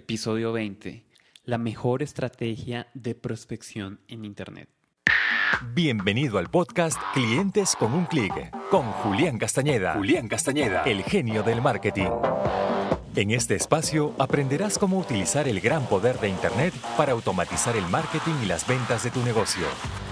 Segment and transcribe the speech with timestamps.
[0.00, 1.04] Episodio 20.
[1.44, 4.70] La mejor estrategia de prospección en Internet.
[5.74, 8.32] Bienvenido al podcast Clientes con un clic
[8.70, 9.92] con Julián Castañeda.
[9.92, 12.08] Julián Castañeda, el genio del marketing.
[13.14, 18.36] En este espacio aprenderás cómo utilizar el gran poder de Internet para automatizar el marketing
[18.42, 19.66] y las ventas de tu negocio.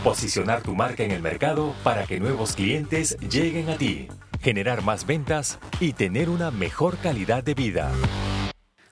[0.04, 4.08] Posicionar tu marca en el mercado para que nuevos clientes lleguen a ti,
[4.42, 7.90] generar más ventas y tener una mejor calidad de vida.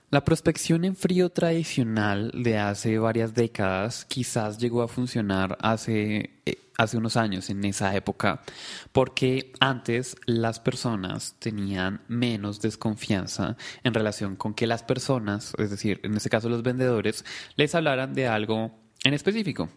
[0.09, 6.55] La prospección en frío tradicional de hace varias décadas quizás llegó a funcionar hace, eh,
[6.77, 8.41] hace unos años, en esa época,
[8.93, 15.99] porque antes las personas tenían menos desconfianza en relación con que las personas, es decir,
[16.03, 17.25] en este caso los vendedores,
[17.57, 18.71] les hablaran de algo
[19.03, 19.67] en específico.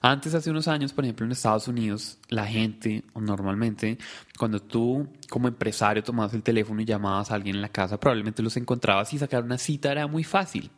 [0.00, 3.98] Antes, hace unos años, por ejemplo, en Estados Unidos, la gente, normalmente,
[4.38, 8.42] cuando tú como empresario tomabas el teléfono y llamabas a alguien en la casa, probablemente
[8.42, 10.70] los encontrabas y sacar una cita era muy fácil.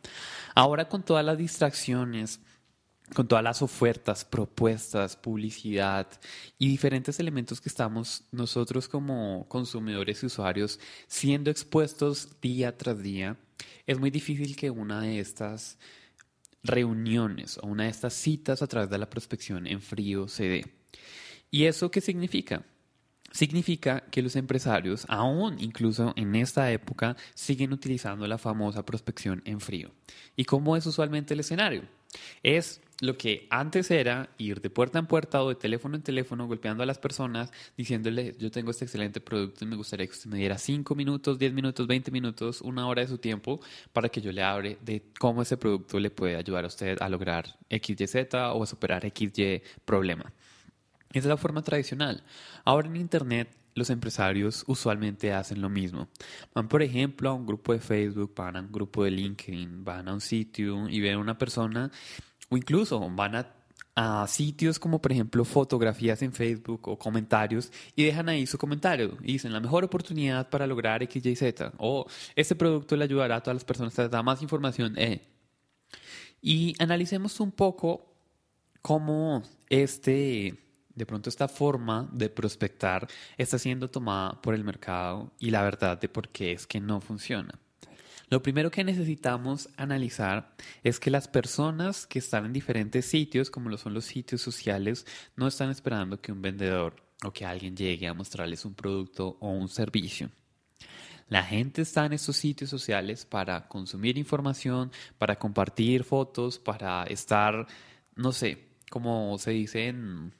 [0.55, 2.39] Ahora con todas las distracciones,
[3.13, 6.07] con todas las ofertas, propuestas, publicidad
[6.57, 13.37] y diferentes elementos que estamos nosotros como consumidores y usuarios siendo expuestos día tras día,
[13.85, 15.77] es muy difícil que una de estas
[16.63, 20.65] reuniones o una de estas citas a través de la prospección en frío se dé.
[21.49, 22.63] ¿Y eso qué significa?
[23.31, 29.61] Significa que los empresarios, aún incluso en esta época, siguen utilizando la famosa prospección en
[29.61, 29.91] frío.
[30.35, 31.83] ¿Y cómo es usualmente el escenario?
[32.43, 36.47] Es lo que antes era ir de puerta en puerta o de teléfono en teléfono
[36.47, 40.29] golpeando a las personas diciéndole yo tengo este excelente producto y me gustaría que usted
[40.29, 43.59] me diera 5 minutos, 10 minutos, 20 minutos, una hora de su tiempo
[43.91, 47.09] para que yo le hable de cómo ese producto le puede ayudar a usted a
[47.09, 50.31] lograr XYZ o a superar XY problema.
[51.09, 52.23] Esa es la forma tradicional.
[52.63, 56.09] Ahora en Internet los empresarios usualmente hacen lo mismo.
[56.53, 60.07] Van, por ejemplo, a un grupo de Facebook, van a un grupo de LinkedIn, van
[60.07, 61.89] a un sitio y ven a una persona
[62.51, 68.29] o incluso van a, sitios como por ejemplo fotografías en Facebook o comentarios y dejan
[68.29, 72.55] ahí su comentario y dicen la mejor oportunidad para lograr X, Y, Z o este
[72.55, 74.97] producto le ayudará a todas las personas, a dar más información.
[74.97, 75.21] Eh.
[76.41, 78.15] Y analicemos un poco
[78.81, 80.57] cómo este,
[80.95, 83.07] de pronto esta forma de prospectar
[83.37, 87.01] está siendo tomada por el mercado y la verdad de por qué es que no
[87.01, 87.59] funciona.
[88.31, 93.69] Lo primero que necesitamos analizar es que las personas que están en diferentes sitios, como
[93.69, 95.05] lo son los sitios sociales,
[95.35, 99.49] no están esperando que un vendedor o que alguien llegue a mostrarles un producto o
[99.49, 100.29] un servicio.
[101.27, 107.67] La gente está en estos sitios sociales para consumir información, para compartir fotos, para estar,
[108.15, 110.33] no sé, como se dice en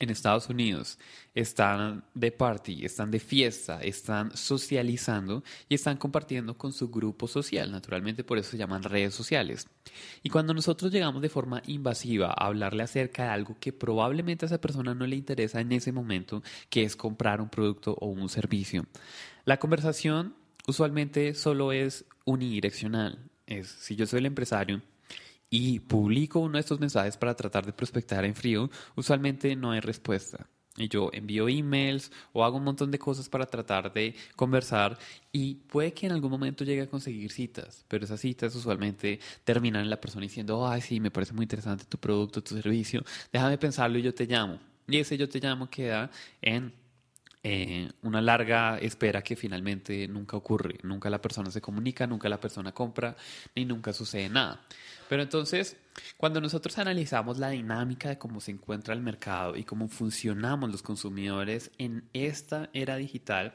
[0.00, 0.98] en Estados Unidos
[1.34, 7.70] están de party, están de fiesta, están socializando y están compartiendo con su grupo social.
[7.70, 9.68] Naturalmente por eso se llaman redes sociales.
[10.22, 14.48] Y cuando nosotros llegamos de forma invasiva a hablarle acerca de algo que probablemente a
[14.48, 18.28] esa persona no le interesa en ese momento, que es comprar un producto o un
[18.28, 18.86] servicio,
[19.44, 20.34] la conversación
[20.66, 23.18] usualmente solo es unidireccional.
[23.46, 24.80] Es si yo soy el empresario
[25.50, 29.80] y publico uno de estos mensajes para tratar de prospectar en frío, usualmente no hay
[29.80, 30.48] respuesta.
[30.76, 34.96] Y yo envío emails o hago un montón de cosas para tratar de conversar
[35.32, 39.82] y puede que en algún momento llegue a conseguir citas, pero esas citas usualmente terminan
[39.82, 43.58] en la persona diciendo, ay, sí, me parece muy interesante tu producto, tu servicio, déjame
[43.58, 44.60] pensarlo y yo te llamo.
[44.86, 46.72] Y ese yo te llamo queda en
[47.42, 50.78] eh, una larga espera que finalmente nunca ocurre.
[50.82, 53.16] Nunca la persona se comunica, nunca la persona compra,
[53.54, 54.60] ni nunca sucede nada.
[55.08, 55.76] Pero entonces,
[56.16, 60.82] cuando nosotros analizamos la dinámica de cómo se encuentra el mercado y cómo funcionamos los
[60.82, 63.54] consumidores en esta era digital,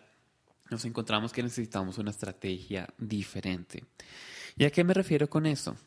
[0.71, 3.83] nos encontramos que necesitamos una estrategia diferente.
[4.57, 5.77] ¿Y a qué me refiero con eso?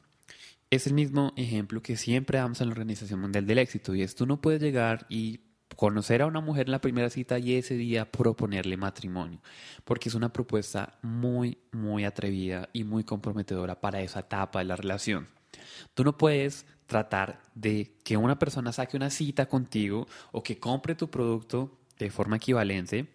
[0.71, 4.15] Es el mismo ejemplo que siempre damos en la Organización Mundial del Éxito y es
[4.15, 5.41] tú no puedes llegar y
[5.79, 9.39] conocer a una mujer en la primera cita y ese día proponerle matrimonio,
[9.85, 14.75] porque es una propuesta muy, muy atrevida y muy comprometedora para esa etapa de la
[14.75, 15.29] relación.
[15.95, 20.97] Tú no puedes tratar de que una persona saque una cita contigo o que compre
[20.97, 23.07] tu producto de forma equivalente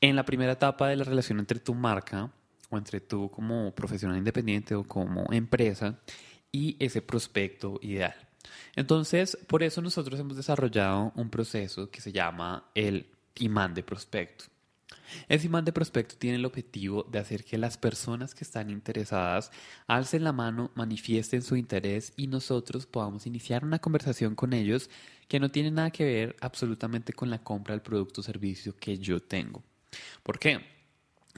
[0.00, 2.32] en la primera etapa de la relación entre tu marca
[2.68, 6.00] o entre tú como profesional independiente o como empresa
[6.50, 8.16] y ese prospecto ideal.
[8.76, 13.06] Entonces, por eso nosotros hemos desarrollado un proceso que se llama el
[13.36, 14.44] imán de prospecto.
[15.28, 19.50] Ese imán de prospecto tiene el objetivo de hacer que las personas que están interesadas
[19.86, 24.90] alcen la mano, manifiesten su interés y nosotros podamos iniciar una conversación con ellos
[25.28, 28.98] que no tiene nada que ver absolutamente con la compra del producto o servicio que
[28.98, 29.62] yo tengo.
[30.22, 30.60] ¿Por qué?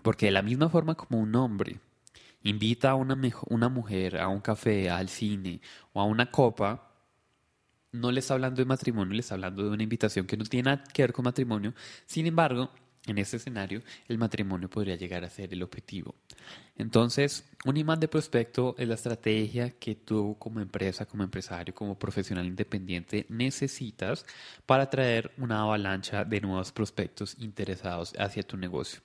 [0.02, 1.78] Porque de la misma forma como un hombre
[2.42, 3.18] invita a una,
[3.48, 5.60] una mujer a un café, al cine
[5.92, 6.93] o a una copa,
[7.94, 10.70] no le está hablando de matrimonio, le está hablando de una invitación que no tiene
[10.70, 11.74] nada que ver con matrimonio.
[12.06, 12.70] Sin embargo,
[13.06, 16.14] en ese escenario, el matrimonio podría llegar a ser el objetivo.
[16.76, 21.98] Entonces, un imán de prospecto es la estrategia que tú como empresa, como empresario, como
[21.98, 24.26] profesional independiente necesitas
[24.66, 29.00] para atraer una avalancha de nuevos prospectos interesados hacia tu negocio.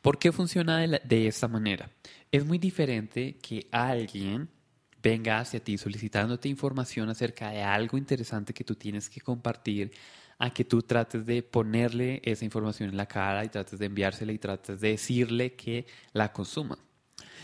[0.00, 1.90] ¿Por qué funciona de, de esta manera?
[2.32, 4.48] Es muy diferente que alguien
[5.06, 9.92] venga hacia ti solicitándote información acerca de algo interesante que tú tienes que compartir
[10.36, 14.32] a que tú trates de ponerle esa información en la cara y trates de enviársela
[14.32, 16.76] y trates de decirle que la consuma.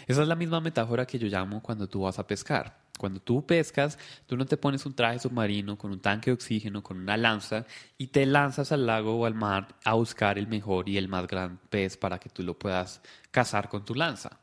[0.09, 2.83] Esa es la misma metáfora que yo llamo cuando tú vas a pescar.
[2.99, 6.83] Cuando tú pescas, tú no te pones un traje submarino con un tanque de oxígeno,
[6.83, 7.65] con una lanza
[7.97, 11.29] y te lanzas al lago o al mar a buscar el mejor y el más
[11.29, 14.41] gran pez para que tú lo puedas cazar con tu lanza.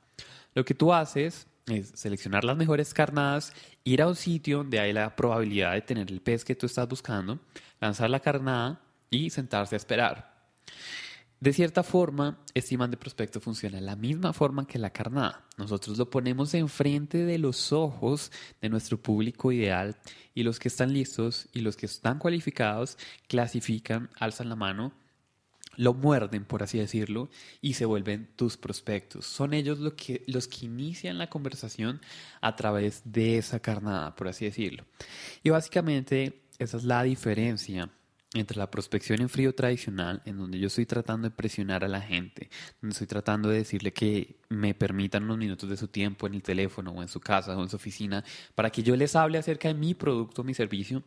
[0.53, 4.93] Lo que tú haces es seleccionar las mejores carnadas, ir a un sitio donde hay
[4.93, 7.39] la probabilidad de tener el pez que tú estás buscando,
[7.79, 10.29] lanzar la carnada y sentarse a esperar.
[11.39, 15.45] De cierta forma, este imán de prospecto funciona de la misma forma que la carnada.
[15.57, 18.29] Nosotros lo ponemos enfrente de los ojos
[18.61, 19.95] de nuestro público ideal
[20.35, 24.91] y los que están listos y los que están cualificados clasifican, alzan la mano
[25.79, 27.29] lo muerden, por así decirlo,
[27.61, 29.25] y se vuelven tus prospectos.
[29.25, 32.01] Son ellos los que, los que inician la conversación
[32.41, 34.83] a través de esa carnada, por así decirlo.
[35.41, 37.89] Y básicamente esa es la diferencia
[38.33, 42.01] entre la prospección en frío tradicional, en donde yo estoy tratando de presionar a la
[42.01, 42.49] gente,
[42.81, 46.43] donde estoy tratando de decirle que me permitan unos minutos de su tiempo en el
[46.43, 49.69] teléfono o en su casa o en su oficina para que yo les hable acerca
[49.69, 51.03] de mi producto o mi servicio,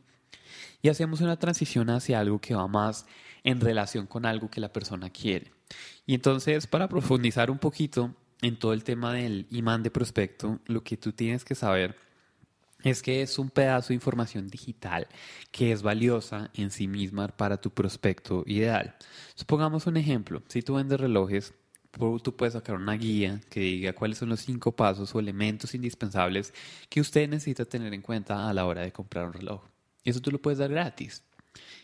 [0.82, 3.06] y hacemos una transición hacia algo que va más
[3.44, 5.52] en relación con algo que la persona quiere.
[6.06, 10.82] Y entonces, para profundizar un poquito en todo el tema del imán de prospecto, lo
[10.82, 11.96] que tú tienes que saber
[12.82, 15.06] es que es un pedazo de información digital
[15.52, 18.96] que es valiosa en sí misma para tu prospecto ideal.
[19.34, 21.54] Supongamos un ejemplo, si tú vendes relojes,
[21.92, 26.52] tú puedes sacar una guía que diga cuáles son los cinco pasos o elementos indispensables
[26.88, 29.71] que usted necesita tener en cuenta a la hora de comprar un reloj.
[30.04, 31.22] Eso tú lo puedes dar gratis.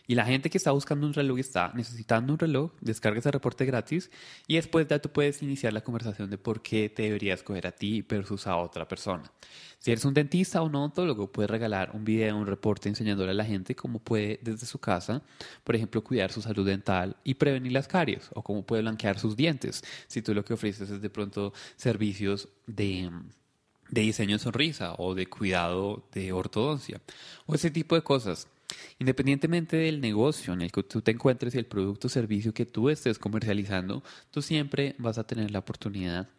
[0.07, 3.65] Y la gente que está buscando un reloj está necesitando un reloj, descarga ese reporte
[3.65, 4.09] gratis
[4.47, 7.71] y después ya tú puedes iniciar la conversación de por qué te deberías escoger a
[7.71, 9.31] ti versus a otra persona.
[9.77, 13.35] Si eres un dentista o un odontólogo, puedes regalar un video, un reporte enseñándole a
[13.35, 15.21] la gente cómo puede desde su casa,
[15.63, 19.37] por ejemplo, cuidar su salud dental y prevenir las caries o cómo puede blanquear sus
[19.37, 19.83] dientes.
[20.07, 23.11] Si tú lo que ofreces es de pronto servicios de
[23.89, 27.01] de diseño de sonrisa o de cuidado de ortodoncia
[27.45, 28.47] o ese tipo de cosas.
[28.99, 32.65] Independientemente del negocio en el que tú te encuentres y el producto o servicio que
[32.65, 36.29] tú estés comercializando, tú siempre vas a tener la oportunidad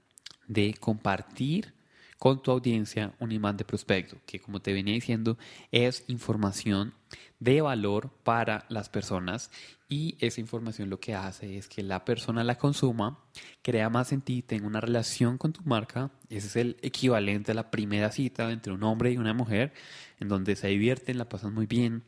[0.47, 1.73] de compartir
[2.21, 5.39] con tu audiencia un imán de prospecto, que como te venía diciendo
[5.73, 6.93] es información
[7.39, 9.51] de valor para las personas
[9.89, 13.19] y esa información lo que hace es que la persona la consuma,
[13.63, 17.55] crea más en ti, tenga una relación con tu marca, ese es el equivalente a
[17.55, 19.73] la primera cita entre un hombre y una mujer,
[20.21, 22.05] en donde se divierten, la pasan muy bien,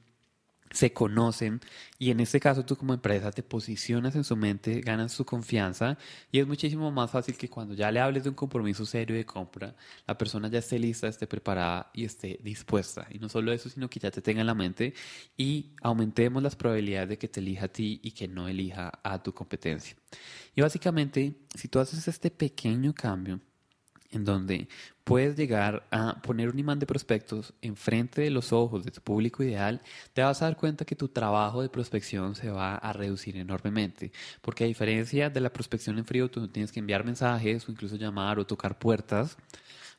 [0.72, 1.60] se conocen
[1.98, 5.98] y en este caso tú como empresa te posicionas en su mente, ganas su confianza
[6.30, 9.26] y es muchísimo más fácil que cuando ya le hables de un compromiso serio de
[9.26, 9.76] compra,
[10.06, 13.06] la persona ya esté lista, esté preparada y esté dispuesta.
[13.10, 14.94] Y no solo eso, sino que ya te tenga en la mente
[15.36, 19.22] y aumentemos las probabilidades de que te elija a ti y que no elija a
[19.22, 19.96] tu competencia.
[20.54, 23.40] Y básicamente, si tú haces este pequeño cambio,
[24.12, 24.68] en donde
[25.04, 29.42] puedes llegar a poner un imán de prospectos enfrente de los ojos de tu público
[29.42, 29.80] ideal,
[30.12, 34.12] te vas a dar cuenta que tu trabajo de prospección se va a reducir enormemente.
[34.40, 37.72] Porque a diferencia de la prospección en frío, tú no tienes que enviar mensajes o
[37.72, 39.36] incluso llamar o tocar puertas